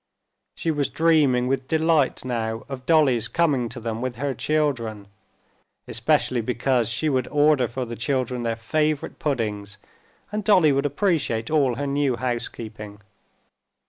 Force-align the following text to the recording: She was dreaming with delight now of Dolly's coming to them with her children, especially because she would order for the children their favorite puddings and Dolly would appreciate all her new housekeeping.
She 0.55 0.71
was 0.71 0.89
dreaming 0.89 1.45
with 1.47 1.67
delight 1.67 2.25
now 2.25 2.63
of 2.67 2.87
Dolly's 2.87 3.27
coming 3.27 3.69
to 3.69 3.79
them 3.79 4.01
with 4.01 4.15
her 4.15 4.33
children, 4.33 5.07
especially 5.87 6.41
because 6.41 6.89
she 6.89 7.07
would 7.07 7.27
order 7.27 7.67
for 7.67 7.85
the 7.85 7.95
children 7.95 8.41
their 8.41 8.55
favorite 8.55 9.19
puddings 9.19 9.77
and 10.31 10.43
Dolly 10.43 10.71
would 10.71 10.87
appreciate 10.87 11.51
all 11.51 11.75
her 11.75 11.85
new 11.85 12.15
housekeeping. 12.15 13.01